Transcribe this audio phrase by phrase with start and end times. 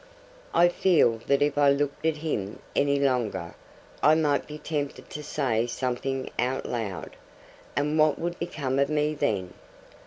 [0.51, 3.53] I feel that if I looked at him any longer,
[4.01, 7.15] I might be tempted to say something out loud;
[7.75, 9.53] and what would become of me then!